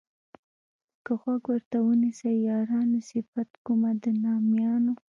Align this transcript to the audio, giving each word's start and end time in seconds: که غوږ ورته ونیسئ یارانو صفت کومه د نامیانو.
که 1.05 1.11
غوږ 1.21 1.43
ورته 1.49 1.77
ونیسئ 1.81 2.33
یارانو 2.47 2.99
صفت 3.11 3.49
کومه 3.65 3.91
د 4.03 4.05
نامیانو. 4.23 4.93